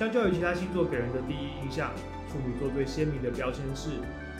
[0.00, 1.90] 相较于其他星座给人的第一印象，
[2.26, 3.90] 处女座最鲜明的标签是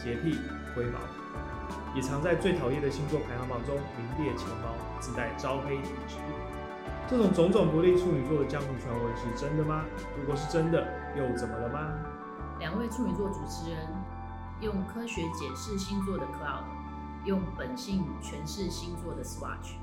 [0.02, 0.38] 洁癖、
[0.74, 0.98] 灰毛，
[1.94, 6.16] 也常在最讨厌的星座排行榜中名列前茅，自带招黑体质。
[7.10, 9.84] 这种种种不利处女座的江湖传闻是真的吗？
[10.18, 10.82] 如果是真的，
[11.14, 11.92] 又怎么了吗？
[12.58, 13.86] 两位处女座主持人
[14.62, 16.64] 用科学解释星座的 Cloud，
[17.26, 19.74] 用本性诠释星座的 Swatch，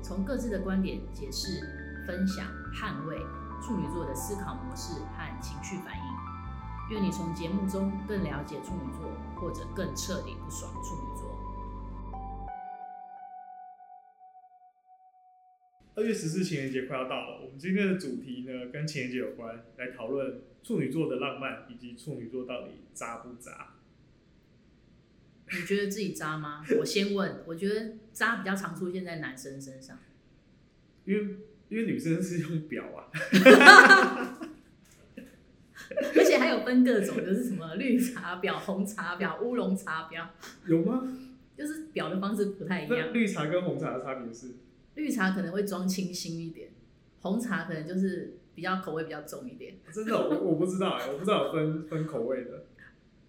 [0.00, 1.58] 从各自的观点解释、
[2.06, 3.18] 分享、捍卫
[3.62, 6.04] 处女座的思考模式和情绪反应。
[6.90, 11.30] 愿你从节目中更了解处女座，或者更彻底不爽处女座。
[15.96, 23.74] 二月十四情人节快要到了，我们今天的主题呢跟情人节有关，来讨论处女座的浪漫以及处女座到底渣不渣？
[25.52, 26.64] 你觉得自己渣吗？
[26.80, 29.96] 我先问，我觉得渣比较常出现在男生身上，
[31.06, 31.36] 因为
[31.68, 33.10] 因为女生是用表啊，
[36.16, 40.26] 而且还有分各种，就是什么绿茶婊、红茶婊、乌龙茶婊，
[40.66, 41.02] 有吗？
[41.56, 43.12] 就是表的方式不太一样。
[43.12, 44.54] 绿茶跟红茶的差别是？
[44.94, 46.70] 绿茶可能会装清新一点，
[47.20, 49.76] 红茶可能就是比较口味比较重一点。
[49.92, 52.66] 真的，我我不知道哎，我不知道有分分口味的。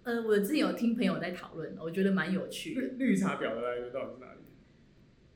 [0.04, 2.82] 呃，我自己有听朋友在讨论，我觉得蛮有趣的。
[2.98, 4.40] 绿茶婊的来源到底是哪里？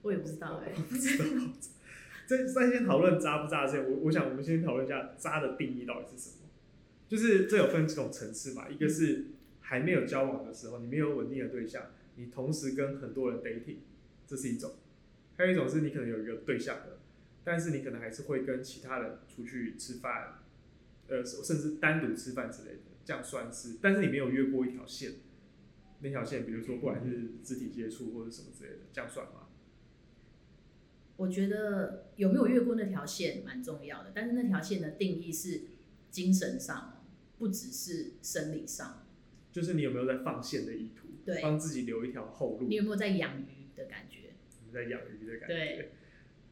[0.02, 1.26] 我也不知道哎，我不知道。
[2.30, 6.48] 在在先讨论渣不渣之前，我我想我们先讨论一下渣的定义到底是什么。
[7.08, 9.26] 就是这有分几种层次嘛，一个是
[9.62, 13.78] 还没有交往的时候，你没有稳定的对象，你同时跟很多人 dating，
[14.28, 14.74] 这是一种。
[15.38, 17.00] 还有一种是你可能有一个对象的，
[17.44, 20.44] 但是你可能还是会跟其他人出去吃饭，
[21.08, 23.78] 呃，甚至单独吃饭之类的，这样算是。
[23.82, 25.14] 但是你没有越过一条线，
[26.02, 29.48] 那条线比如说不管是肢体接触或者什么之类的，这样算吗？
[31.20, 35.64] 我觉得有没有越过那条线蛮重要的，但是那条线的定义是
[36.10, 37.04] 精神上，
[37.38, 39.06] 不只是生理上。
[39.52, 42.68] 就是你有没有在放线的意图，对，帮自己留一条后路。
[42.70, 44.30] 你有没有在养鱼的感觉？
[44.72, 45.90] 在养鱼的感觉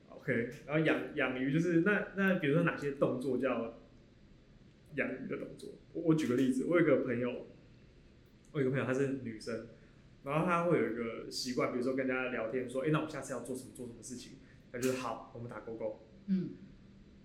[0.09, 3.79] ，OK，然后养养鱼就是那那比如说哪些动作叫
[4.95, 5.75] 养鱼的动作？
[5.93, 7.45] 我我举个例子，我有一个朋友，
[8.51, 9.67] 我有一个朋友她是女生，
[10.23, 14.33] 然后她会有一个习惯，比如说跟大家聊天说，哎、欸，那我们下次要做什么做什么事情？
[14.77, 16.05] 她就是好，我们打勾勾。
[16.27, 16.51] 嗯，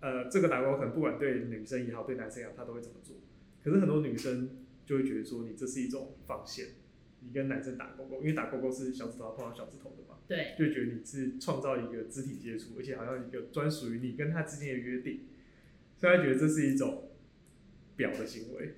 [0.00, 3.16] 呃，这个打勾可能不管对女生也好，对男生也好，他都会这么做。
[3.62, 6.68] 可是很多女生就会觉得说，你这是一种防线，
[7.20, 10.18] 你跟男生打勾勾，因为打勾勾是小指头碰到小指头的嘛。
[10.26, 15.26] 对，就觉得你是创造一个肢体接触，而且好像一个专属于你跟他之间的约定，
[15.98, 17.10] 所以他觉得这是一种
[17.96, 18.74] 表的行为。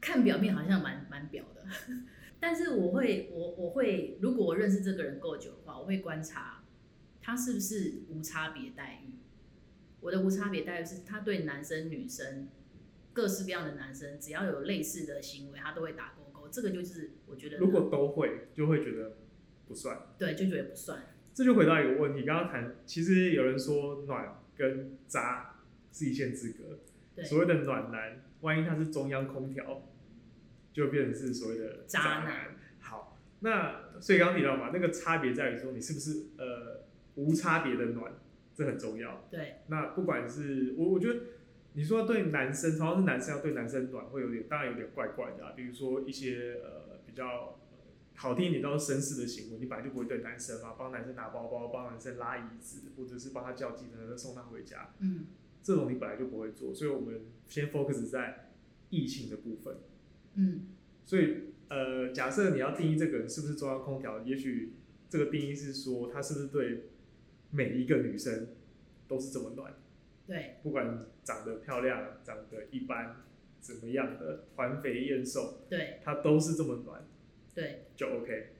[0.00, 1.64] 看表面好像蛮蛮表的，
[2.40, 6.59] 但是我会我我会，如果我认识这个人够久的话，我会观察
[7.20, 9.14] 他是不是无差别待遇。
[10.00, 12.48] 我的无差别待遇是他对男生女生
[13.12, 16.48] 各式各样的男生，只要有类似的行为，他都会打勾勾。
[16.48, 19.16] 这个就是我觉得，如果都会，就会觉得。
[19.70, 21.00] 不算，对，就觉得不算。
[21.32, 25.60] 这就回到一个问题，刚刚谈，其实有人说暖跟渣
[25.92, 26.80] 是一线之隔。
[27.14, 29.88] 对，所谓的暖男，万一他是中央空调，
[30.72, 32.24] 就变成是所谓的渣男。
[32.24, 32.56] 渣男。
[32.80, 36.88] 好，那所以刚刚提到嘛，那个差别在于说你是不是呃
[37.20, 38.12] 无差别的暖，
[38.54, 39.28] 这很重要。
[39.30, 39.56] 对。
[39.68, 41.20] 那不管是我，我觉得
[41.74, 45.52] 你说对男生，同样是男生要对男生暖，会有点，当然有点怪怪的啊。
[45.54, 47.56] 比如说一些呃比较。
[48.16, 55.28] 好听一点，都是绅士的行为，你本来就不会对男生嘛，帮男生拿包包，帮男生拉椅子，或者是帮他叫计程车送他回家，嗯，
[55.62, 58.50] 这种你本来就不会做，所以我们先 focus 在
[58.90, 59.74] 异性的部分，
[60.34, 60.66] 嗯，
[61.06, 64.74] 所以呃，假设你要定义这个人是不是中央空调，也许
[65.08, 66.89] 这个定义是说他是不是对
[67.50, 68.48] 每一个女生
[69.08, 69.74] 都是这么暖，
[70.26, 73.16] 对，不管长得漂亮、长得一般
[73.60, 77.06] 怎么样的，环肥燕瘦，对，她都是这么暖。
[77.52, 78.52] 对，就 OK，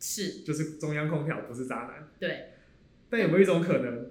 [0.00, 2.08] 是，就是中央空调不是渣男。
[2.18, 2.52] 对，
[3.10, 4.10] 但有没有一种可能，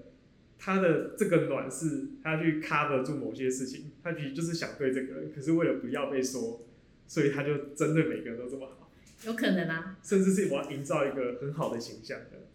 [0.60, 6.68] 他的这个暖是他去 cover 住某些事情，他其实就是想对这个人，可是为了不要被说，
[7.08, 8.92] 所以他就针对每个人都这么好。
[9.26, 12.48] 有可能啊，甚至是我要营造一个很好的形象的。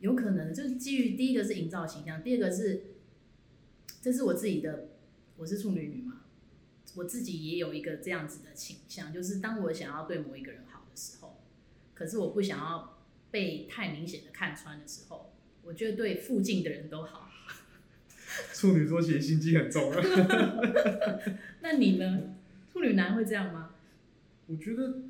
[0.00, 2.82] 有可能，就是基于第一个是营造形象，第二个是，
[4.02, 4.88] 这是我自己的，
[5.36, 6.22] 我是处女女嘛，
[6.96, 10.86] 我自己也有一个这样子的倾向，就是当我想要对某一个人好的。
[10.96, 11.40] 时候，
[11.94, 12.98] 可是我不想要
[13.30, 15.32] 被太明显的看穿的时候，
[15.62, 17.30] 我觉得对附近的人都好。
[18.52, 19.98] 处女座其实心机很重啊。
[21.62, 22.34] 那你呢？
[22.70, 23.70] 处女男会这样吗？
[24.46, 25.02] 我觉得，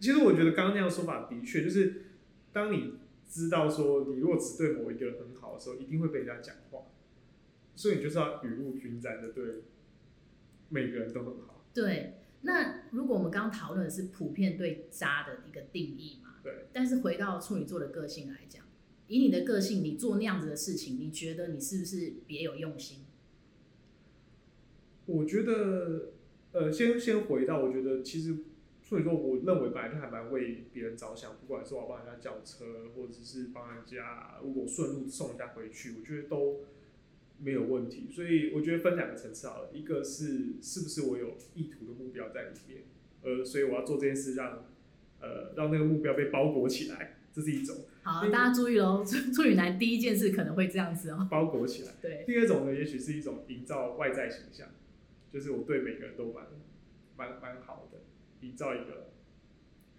[0.00, 2.06] 其实我觉得刚刚那样说法的确就是，
[2.52, 2.94] 当你
[3.28, 6.86] 知道说你如果只对某一个人很好的时候，一定会被人家讲话，
[7.74, 9.64] 所以你就是要雨露均沾的对
[10.68, 11.64] 每个人都很好。
[11.74, 16.36] 对，那如果我们刚刚讨论的是普遍对渣的一个定义嘛？
[16.42, 16.66] 对。
[16.72, 18.64] 但是回到处女座的个性来讲，
[19.08, 23.04] 以你的个性，你做那样子的事情，你觉得你是不是别有用心？
[25.06, 26.12] 我觉得，
[26.52, 28.36] 呃，先先回到，我觉得其实
[28.88, 36.60] 处女座，我认为本来就还蛮为别人着想，不管是我帮人家叫车，或者是帮人家如果顺路送人家回去，我觉得都
[37.40, 38.08] 没有问题。
[38.12, 42.82] 所以我觉得分两个层次好了，一个是是不是我有意图的目标在里面，
[43.22, 44.64] 呃，所以我要做这件事让，
[45.20, 47.76] 呃，让那个目标被包裹起来，这是一种。
[48.04, 51.94] 好，大家注意喽，处处女男第一件事可能会这样子哦，包裹起来。
[52.00, 52.22] 对。
[52.24, 54.68] 第二种呢，也许是一种营造外在形象。
[55.32, 56.46] 就是我对每个人都蛮
[57.16, 57.98] 蛮蛮好的，
[58.46, 59.12] 营造一个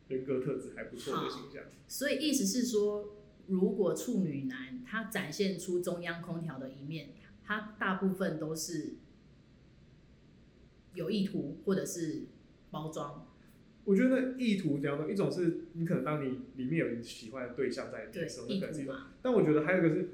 [0.07, 1.63] 人格特质还不错的形象。
[1.87, 3.15] 所以意思是说，
[3.47, 7.09] 如果处女男他展现出中央空调的一面，
[7.43, 8.95] 他大部分都是
[10.93, 12.27] 有意图或者是
[12.71, 13.27] 包装。
[13.85, 18.95] 我觉得意图两种，一种是你可能当你里面有你喜欢的对象在的时候，那可能是一种。
[19.21, 20.09] 但我觉得还有一个是。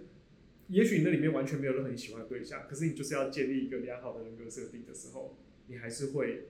[0.69, 5.37] 也许你那里面完全没有任何你喜欢的对象，可是你就是要建立一个良好的人格设定的时候，
[5.67, 6.47] 你还是会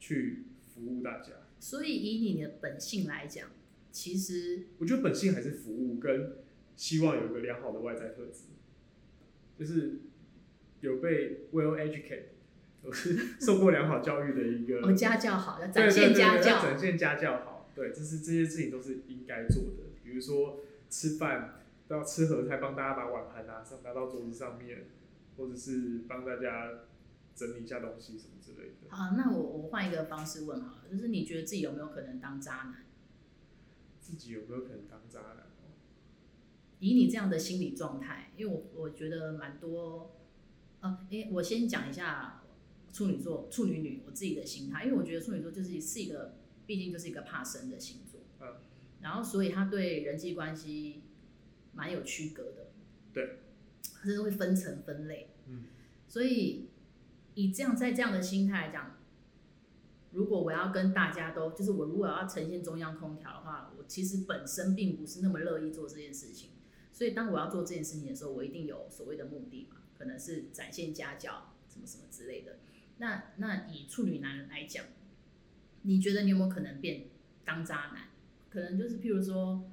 [0.00, 1.32] 去服务大家。
[1.58, 3.48] 所以以你的本性来讲，
[3.90, 6.36] 其实我觉得本性还是服务跟
[6.76, 8.44] 希望有一个良好的外在特质，
[9.58, 10.00] 就是
[10.80, 12.24] 有被 well educated，
[12.82, 14.80] 都 是受过良好教育的一个。
[14.80, 17.70] 哦，家教好，要展现家教，展现家教好。
[17.74, 20.60] 对，这是这些事情都是应该做的，比如说
[20.90, 21.60] 吃饭。
[21.86, 24.86] 都要吃合菜，帮大家把碗盘拿上拿到桌子上面，
[25.36, 26.70] 或者是帮大家
[27.34, 28.94] 整理一下东西什么之类的。
[28.94, 32.84] 好，那我我换一个方式问好了，就是你觉得自己有没有可能当渣男？
[34.00, 35.46] 自己有没有可能当渣男？
[36.80, 40.16] 以你这样的心理状态，因为我我觉得蛮多，
[40.80, 42.42] 呃，诶，我先讲一下
[42.92, 48.56] 处女座、处女女我自己的心态，因为我觉得处女座就是是一个，毕竟就是一个怕生的星座，嗯，
[49.00, 51.02] 然后所以他对人际关系。
[51.76, 52.70] 蛮有区隔的，
[53.12, 53.40] 对，
[53.92, 55.64] 它是会分层分类，嗯，
[56.06, 56.68] 所以
[57.34, 58.96] 以这样在这样的心态来讲，
[60.12, 66.50] 如果我要跟大家都，就是我如果要呈现中央空调的话，我其实本身并不是那么乐意做这件事情，
[66.92, 72.58] 所以当我要做这件事情的时候，我一定有所谓的目的嘛，可能是展现家教，什么什么之类的。
[72.98, 74.84] 那那以处女男来讲，
[75.82, 77.06] 你觉得你有没有可能变
[77.44, 78.08] 当渣男？
[78.50, 79.70] 可能就是譬如说。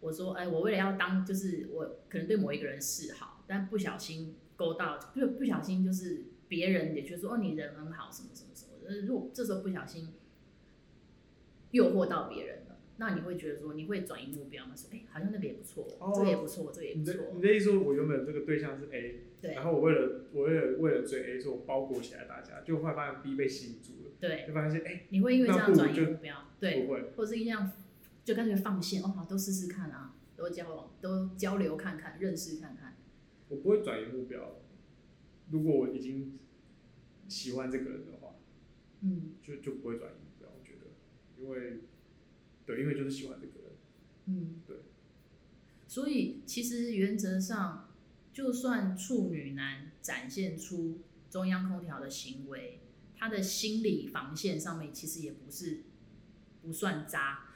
[0.00, 9.06] 我说，哎，我为了要当，就是我可能对某一个人示好，但不小心勾到，就不小心就是别人也觉得说，哦，你人很好，什么什么什么的。
[9.06, 10.14] 如果这时候不小心
[11.70, 14.74] 诱惑到别人了，那你会觉得说，你会转移目标吗？
[14.74, 17.14] 说，哎，好像那个也不错，哦，这个也不错，这个也不错。
[17.14, 27.72] 你的你的意思说，我原本这个对象是 A，对，然后我为了我为了为了追 A，所以我包裹起来大家，就会发现 B 被吸引住了，对，就发现哎，你会因为这样转移目标，对，不会，或者是这样。
[28.24, 32.94] 就干脆放线哦，好，都试试看啊，都交往，都交流看看，认识看看。
[33.48, 34.60] 我不会转移目标，
[35.50, 36.38] 如果我已经
[37.28, 38.34] 喜欢这个人的话，
[39.00, 40.48] 嗯，就就不会转移目标。
[40.48, 40.86] 我觉得，
[41.40, 41.80] 因为，
[42.66, 43.72] 对，因为就是喜欢这个人，
[44.26, 44.76] 嗯，对。
[45.86, 47.88] 所以其实原则上，
[48.32, 50.98] 就算处女男展现出
[51.30, 52.80] 中央空调的行为，
[53.16, 55.84] 他的心理防线上面其实也不是
[56.62, 57.46] 不算渣。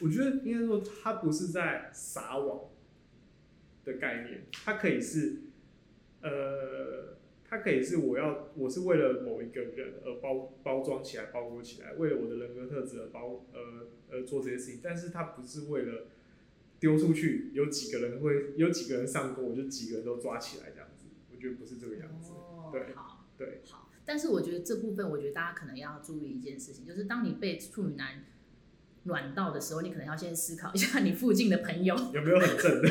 [0.00, 2.70] 我觉得应该说，他不是在撒网
[3.84, 5.42] 的概念，他可以是，
[6.22, 7.18] 呃，
[7.50, 14.80] 他可以是我要，我是为了某一个人而包包装起来、包裹起来，为了我的人格特质而包，呃，而做这些事情。
[14.80, 16.06] 但是他不是为了
[16.78, 21.08] 丢出去，有几个人会有几个人上钩，我就几个人都抓起来这样子。
[21.32, 22.30] 我觉得不是这个样子。
[22.34, 23.90] 哦，对，好，对，好。
[24.04, 28.24] 但是我觉得这部分，我觉得大家可能要注意一件事情，就是当你被处女男。
[29.04, 32.88] 暖到的时候，你可能要先思考一下 你附近的朋友 有没有很正的。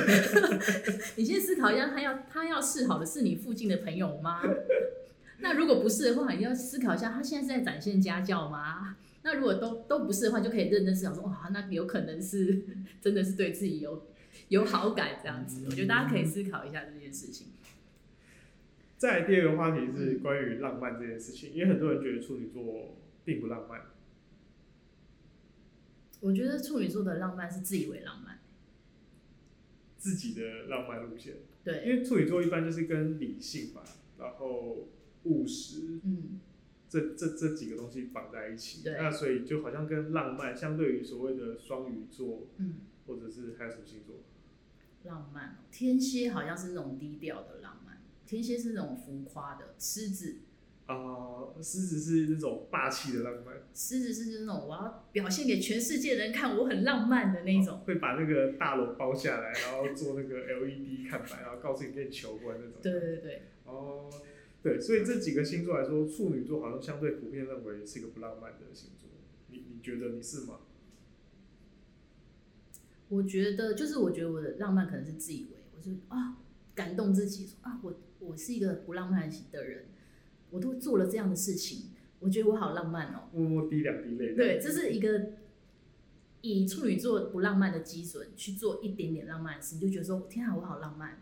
[1.15, 4.41] 你先思考一下，他要他要示好的是你附近的朋友吗？
[5.39, 8.97] 那如果不是的话，你要思考一下，他现在是在展现家教吗？
[9.21, 12.63] 那如果都都不是的话，就可以认真思考说，哇，那有可能是
[13.01, 14.07] 真的是对自己有
[14.47, 15.63] 有好感这样子。
[15.65, 17.47] 我觉得大家可以思考一下这件事情。
[18.97, 23.79] 再来第二个话题是关于浪漫这件事情，因为很多人觉得处女座并不浪漫。
[26.21, 28.39] 我觉得处女座的浪漫是自以为浪漫，
[29.97, 31.37] 自己的浪漫路线。
[31.63, 33.83] 对，因为处女座一般就是跟理性嘛，
[34.17, 34.87] 然后
[35.23, 36.39] 务实，嗯，
[36.87, 38.83] 这这这几个东西绑在一起。
[38.83, 42.75] 对，那所以就好像跟浪漫相对于所谓的双鱼座，嗯，
[43.07, 44.17] 或者是还有什么星座？
[45.03, 50.39] 浪漫，天蝎好像是那种低调的浪漫，天蝎是那种浮夸的，狮子
[50.89, 53.55] 啊，狮子是那种霸气的浪漫。
[53.75, 57.75] 狮子是那种我要表现给全世界人看，我很浪漫的那种。
[57.75, 62.73] 哦、会把那个大楼包下来，然后做那个 LED 看板，然后告诉你可以求婚那种。
[62.81, 63.41] 对对对。
[63.65, 64.09] 哦，
[64.63, 69.07] 对，所以这几个星座来说，处女座好像相对普遍认为是一个不浪漫的星座。
[69.49, 70.61] 你你觉得你是吗？
[73.09, 76.37] 我觉得就是，我觉得我的浪漫可能是自以为，我就啊
[76.73, 79.85] 感动自己说啊，我我是一个不浪漫型的人。
[80.51, 83.29] 我都做了这样的事情，我觉得我好浪漫哦。
[83.33, 84.33] 默默滴两滴泪。
[84.33, 85.33] 对，这是一个
[86.41, 91.21] 以处女座不浪漫的基准去做一点点浪漫的事，你就觉得说天啊，我好浪漫。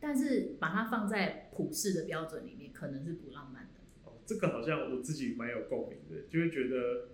[0.00, 3.80] 但是把它放在普世的标准里面，可能是不浪漫的。
[4.04, 7.08] 哦，这个好像我自己蛮有共鸣的，就会觉得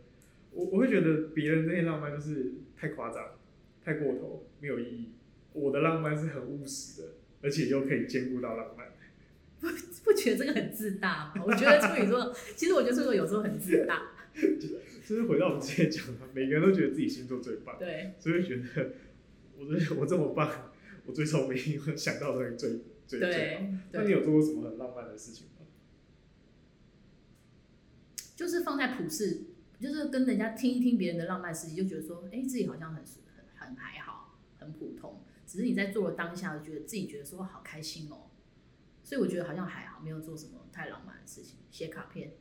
[0.51, 3.39] 我我会觉得别人那些浪漫就是太夸张、
[3.85, 5.13] 太过头、没有意义。
[5.53, 7.09] 我的浪漫是很务实的，
[7.43, 8.89] 而且又可以兼顾到浪漫。
[10.05, 11.45] 不不觉得这个很自大吗？
[11.47, 14.11] 我觉得处女座， 其实我觉得处女座有时候很自大。
[14.35, 18.93] 就是回到我们之前讲的，每个人都觉得自己星座最棒，对，所以觉得
[19.57, 19.67] 我
[19.99, 20.73] 我这么棒，
[21.05, 23.63] 我最聪明，我想到的东西最最最好。
[23.93, 25.67] 那你有做过什么很浪漫的事情吗？
[28.37, 29.43] 就是放在普世，
[29.81, 35.23] 就是跟人家听一听别人的浪漫事情，就觉得说，哎、欸，自己好像很很很还好，很普通。
[35.47, 38.30] 只是你在做的当下，就觉得自己觉得说好开心哦。
[39.11, 42.35] 所以我觉得好像还好，没有做什么太浪漫的事情，写卡片。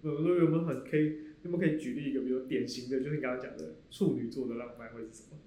[0.00, 1.24] 有有有没有很可以？
[1.42, 5.38] 有没有可以举例一个比较典型的，就是你刚刚讲的处女座的浪漫会是什么？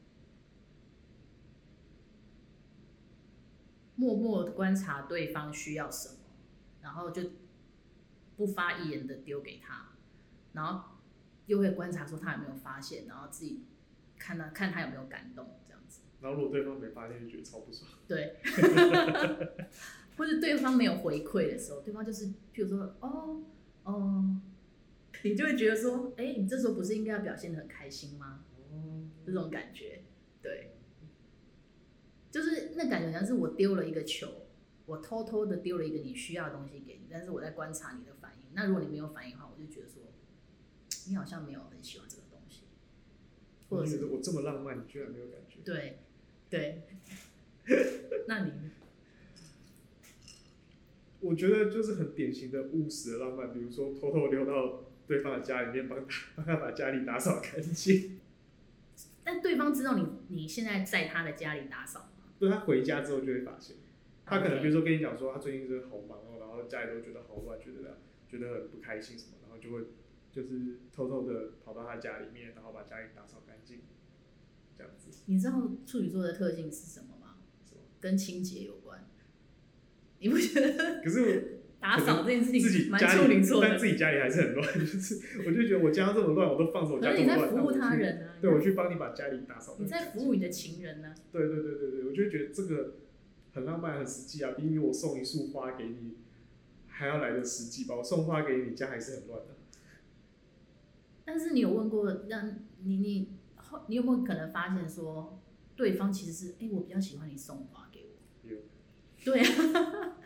[3.95, 6.15] 默默的观察对方需要什么，
[6.81, 7.21] 然后就
[8.35, 9.93] 不发一言的丢给他，
[10.51, 10.97] 然后
[11.45, 13.63] 又会观察说他有没有发现，然后自己
[14.17, 15.47] 看他看他有没有感动。
[16.23, 17.91] 然后如果对方没发现，就觉得超不爽。
[18.07, 18.37] 对，
[20.15, 23.43] 或者对方没有回馈的时候，对方就是，譬如说，哦，
[23.83, 24.39] 哦，
[25.23, 28.45] 你就会觉得说，哎，你这时候不是应该要表现的很开心吗？
[28.71, 30.03] 哦，这种感觉，
[30.41, 30.77] 对，
[32.31, 34.47] 就是那感觉好像是我丢了一个球，
[34.85, 38.45] 我偷偷的丢了一个你需要的东西给你，但是我在观察你的反应。
[38.53, 40.01] 那如果你没有反应的话，我就觉得说，
[41.09, 42.63] 你好像没有很喜欢这个东西，
[43.67, 45.59] 或者是我这么浪漫，你居然没有感觉？
[45.65, 45.99] 对。
[46.53, 46.83] 对，
[48.27, 48.69] 那你呢？
[51.19, 56.05] 我觉得就是很典型的务实的浪漫，比如说偷偷溜到对方的家里面，帮他
[56.35, 58.19] 帮他把家里打扫干净。
[59.25, 62.25] 但对方知道你你现在在他的家里打扫吗？
[62.37, 63.77] 对，他回家之后就会发现，
[64.23, 67.97] 他可能比如说跟你讲说他最近真的好忙哦，然后家里都觉得好乱，觉得
[68.29, 69.87] 觉得很不开心什么，然后就会
[70.31, 73.79] 就是偷偷的跑到他家里面，然后把家里打扫干净。
[75.25, 77.35] 你知道处女座的特性是什么吗？
[78.01, 79.07] 跟清洁有关。
[80.19, 80.99] 你不觉得？
[81.03, 81.41] 可是我
[81.79, 84.73] 打扫这件事情自己家里，但自己家里还是很乱。
[84.73, 87.37] 就是我就觉得我家这么乱，我都放着我家这么乱。
[87.37, 88.35] 你在服务他人啊？
[88.41, 89.77] 对，我去帮你把家里打扫。
[89.79, 91.15] 你在服务你的情人呢？
[91.31, 92.95] 对对对对对，我就觉得这个
[93.53, 96.17] 很浪漫、很实际啊，比我送一束花给你
[96.87, 97.95] 还要来的实际吧。
[97.95, 99.55] 我送花给你，你家还是很乱的。
[101.23, 103.37] 但是你有问过让你你？
[103.87, 105.41] 你有没有可能发现说，
[105.75, 108.49] 对方其实是，哎、欸，我比较喜欢你送花给我。
[108.49, 108.57] 有。
[109.23, 110.17] 对啊。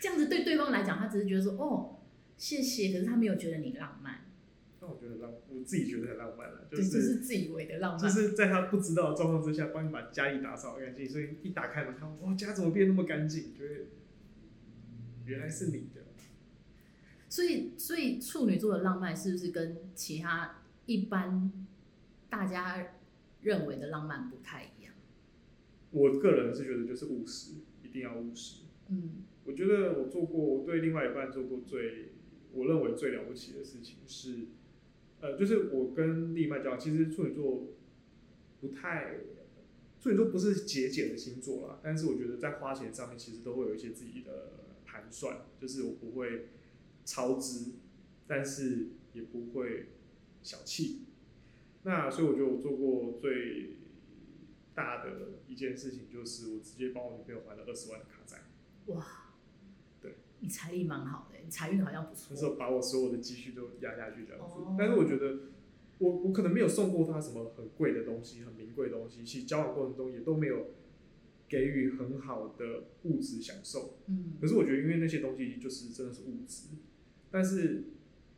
[0.00, 2.00] 这样子对对方来讲，他只是觉得说，哦，
[2.36, 4.26] 谢谢，可是他没有觉得你浪漫。
[4.80, 8.00] 那我觉得浪，我自己觉得很浪漫了，就是这是自以为的浪漫。
[8.00, 13.54] 就是在他不知道的状况之下，帮你把家里打扫干净，所以一打开门看，哇，家怎么变那么干净？
[13.54, 13.74] 觉得
[15.24, 16.02] 原来是你的。
[17.30, 21.50] 所以，所以处女座的浪漫是不是跟其他一般？
[22.34, 22.94] 大家
[23.42, 24.92] 认为的浪漫不太一样。
[25.92, 27.52] 我个人是觉得就是务实，
[27.84, 28.64] 一定要务实。
[28.88, 32.14] 嗯，我觉得我做过，我对另外一半做过最
[32.52, 34.48] 我认为最了不起的事情是，
[35.20, 37.68] 呃，就是我跟另一半交往，其实处女座
[38.60, 39.20] 不太，
[40.00, 46.48] 处女座不是节俭的星座啦，但是我觉得在花钱上面其实都会有一些自己的盘算，就是我不会
[47.04, 47.74] 超支，
[48.26, 49.90] 但是也不会
[50.42, 51.02] 小气。
[51.86, 53.76] 那所以我觉得我做过最
[54.74, 58.38] 大的一件事情，就是我直接帮我女朋友还了二十万的卡债。
[58.86, 59.34] 哇，
[60.00, 62.28] 对，你财力蛮好的，你财运好像不错。
[62.30, 65.40] 那时候把我所有的积蓄都压下去这样子，哦、但是我觉得
[65.98, 70.68] 我我可能没有送过她什么很贵的东西，很名贵的东西，其实交往过程中也都没有
[71.46, 73.98] 给予很好的物质享受。
[74.06, 76.68] 嗯，可是我觉得因为那些东西就是真的是物质，
[77.30, 77.84] 但是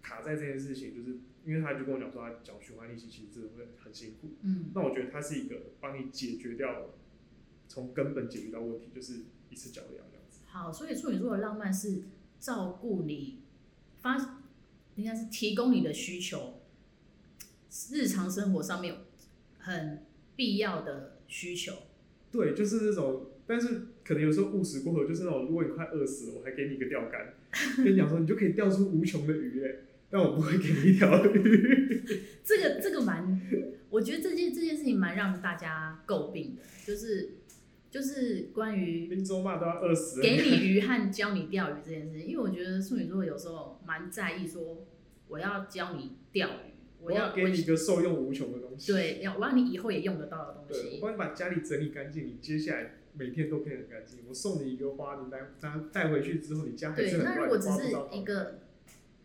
[0.03, 1.21] 卡债这件事情就是。
[1.47, 4.35] 因为他就跟我讲说，他缴循环利息其实真的会很辛苦。
[4.43, 6.91] 嗯，那我觉得他是一个帮你解决掉，
[7.69, 10.41] 从根本解决到问题，就是一次缴掉这样子。
[10.47, 12.03] 好，所以处女座的浪漫是
[12.41, 13.43] 照顾你
[14.01, 14.41] 发，
[14.97, 16.61] 应该是提供你的需求，
[17.93, 18.97] 日常生活上面
[19.59, 21.75] 很必要的需求。
[22.33, 27.35] 对，就是那种，但是可能有时候务实过后，就是那种，如果你快饿死了，我还给你一个钓竿，
[27.77, 29.77] 跟你讲说，你就可以钓出无穷的鱼哎，
[30.11, 32.05] 但我不会给你一条鱼。
[32.45, 33.41] 这个这个蛮，
[33.91, 37.31] 我觉得这件这件事情蛮让大家诟病的，就是。
[37.89, 44.85] 就是关于林州骂都要饿死，给你鱼和教你钓鱼这件事情，因为我觉得处女座有时候蛮在意说，
[45.29, 50.99] 我要教你钓鱼，我要给你一个受用无穷的东西，对，要我让你以后也用得到的东西。
[51.01, 54.19] 我帮你把家里整理干净，你接下来每天都可以很干净。
[54.29, 57.35] 我送你一个花，你带带带回去之后，你家还是很乱。
[57.35, 58.59] 对，那如果只是一个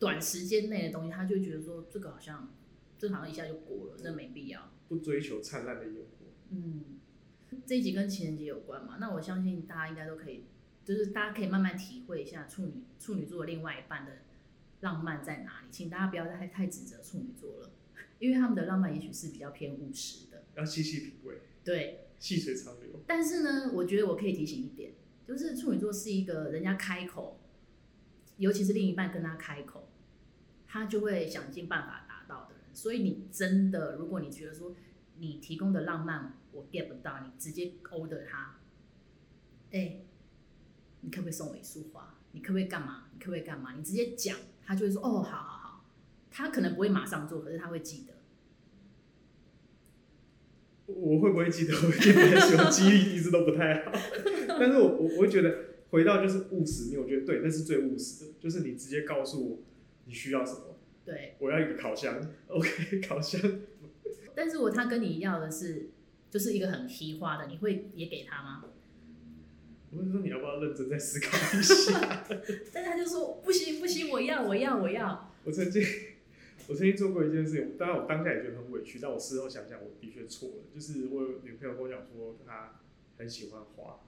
[0.02, 2.54] 短时间内的东西，他就会觉得说这个好像，
[2.98, 4.72] 这个好像一下就过了，那没必要。
[4.90, 6.26] 不追求灿烂的烟火。
[6.50, 6.98] 嗯。
[7.66, 8.98] 这一集跟情人节有关嘛？
[9.00, 10.46] 那我相信大家应该都可以，
[10.86, 14.20] 就是大家可以慢慢体会一下处女处女座另外一半的
[14.80, 15.68] 浪漫在哪里。
[15.70, 17.72] 请大家不要太太指责处女座了，
[18.20, 23.02] 因为他们的浪漫也许是比较偏务实的，要细细品味，对，细水长流。
[23.06, 24.94] 但是呢，我觉得我可以提醒一点，
[25.28, 27.38] 就是处女座是一个人家开口，
[28.38, 29.90] 尤其是另一半跟他开口，
[30.72, 32.64] 他就会想尽办法达到的人。
[32.74, 34.74] 所以你真的，如果你觉得说
[35.18, 38.56] 你提供的浪漫，我 get 不到，你直接 order 他，
[39.72, 40.00] 哎、
[41.02, 42.16] 你可不可以送我一束花？
[42.32, 43.10] 你可不可以干嘛？
[43.12, 43.74] 你可不可以干嘛？
[43.76, 45.86] 你直接讲，他就会说哦，好好好。
[46.32, 48.14] 他可能不会马上做，可是他会记得。
[50.86, 51.74] 我会不会记得？
[51.74, 53.92] 我记得记忆力一直都不太好。
[54.48, 55.54] 但是我我我会觉得
[55.90, 59.60] 回到就是务实面，我觉得对，那是最务实的，就是你直接告诉我
[60.12, 60.78] 你需要什么。
[61.06, 63.40] 对，我要一个烤箱， OK，烤箱。
[64.36, 65.92] 但是我他跟你要的是。
[66.30, 68.64] 就是一个很皮花的，你会也给他吗？
[69.92, 72.26] 我是说你要不要认真再思考一下？
[72.72, 75.30] 但他就说不行不行，我要我要我要。
[75.44, 75.84] 我曾经
[76.70, 80.56] 我曾经做过一件事情，当然我当下也觉得很委屈，但我事后想想，我的确错了。
[80.74, 82.80] 就是我有女朋友跟我讲说，她
[83.18, 84.00] 很喜欢花，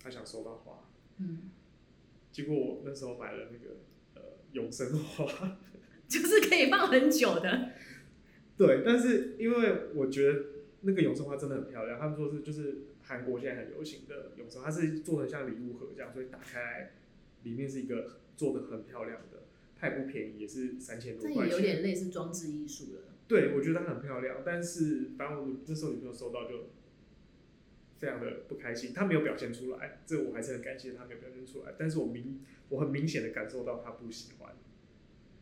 [0.00, 0.84] 她想收到花。
[1.16, 1.50] 嗯。
[2.30, 3.78] 结果我那时候买了那个
[4.22, 5.58] 呃永生花，
[6.08, 7.70] 就是可以放很久的。
[8.56, 10.44] 对，但是因为我觉得。
[10.82, 16.92] 那个永生花真的很漂亮，他们说是就是韩国现在很流行的永生，它是做的像礼物盒这样，所以打开来
[17.42, 19.42] 里面是一个做的很漂亮的，
[19.76, 21.34] 它也不便宜，也是三千多块钱。
[21.34, 23.00] 这也有点类似装置艺术了。
[23.26, 26.70] 对，我觉得它很漂亮，但是反正我那时候女朋友收到就
[27.98, 34.54] 非常的不开心，他没有表现出来，这我还是很感谢他没有表现出来，但是我明我很明显的感受到他不喜欢，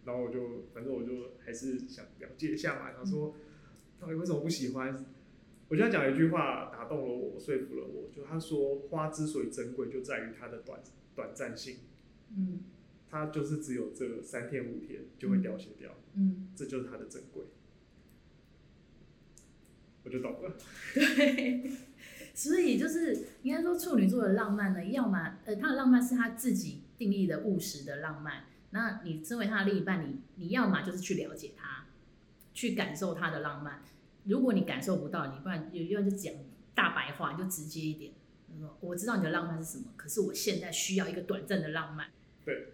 [0.04, 3.34] 然后我就反正我就还是想了解一下嘛，想说
[4.00, 5.06] 到底为什么不喜欢？
[5.68, 8.08] 我就要讲一句话打动了我，说服了我。
[8.14, 10.80] 就他说，花之所以珍贵，就在于它的短
[11.16, 11.78] 短暂性。
[12.30, 12.60] 嗯，
[13.10, 15.90] 它就是只有这三天五天就会凋谢掉。
[16.14, 17.42] 嗯，这就是它的珍贵。
[20.04, 20.56] 我就懂了。
[20.94, 21.68] 对，
[22.36, 28.44] 所以就是应该说处女座的浪漫呢，要么呃，他的浪漫是他自己定义的务实的浪漫。
[28.70, 31.86] 那你身为他的另一半，你你要么就是去了解他，
[32.52, 33.82] 去感受他的浪漫。
[34.24, 36.34] 如果你感受不到，你不然有要就讲
[36.74, 38.12] 大白话，就直接一点。
[38.80, 42.08] 我知道你的浪漫是什么，可是我现在需要一个短暂的浪漫。
[42.44, 42.68] 对，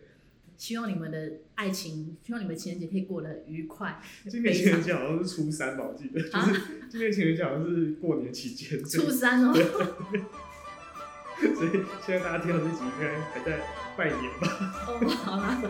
[0.63, 1.19] 希望你们的
[1.57, 4.01] 爱情，希望你们情人节可以过得愉快。
[4.31, 8.79] 今年情人节好像是初三吧，我记得，啊、就是今年情人节好像是过年期间。
[8.85, 9.53] 初三哦。
[11.43, 11.71] 所以
[12.07, 13.59] 现在大家听到这集应该还在
[13.97, 14.87] 拜年吧？
[14.87, 15.61] 哦，好啦，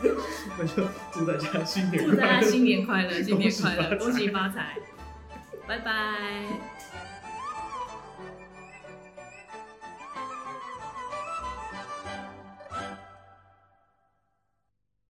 [0.58, 4.78] 那就祝大家新年快乐，祝大家新年快乐，新年快乐，恭喜发财。
[5.66, 6.77] 拜拜。